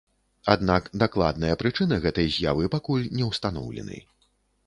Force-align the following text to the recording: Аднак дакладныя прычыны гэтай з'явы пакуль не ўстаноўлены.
Аднак 0.53 0.87
дакладныя 1.01 1.57
прычыны 1.63 1.99
гэтай 2.05 2.27
з'явы 2.35 2.65
пакуль 2.77 3.05
не 3.19 3.23
ўстаноўлены. 3.31 4.01